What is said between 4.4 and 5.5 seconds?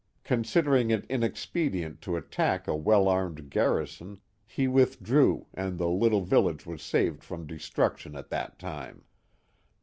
he withdrew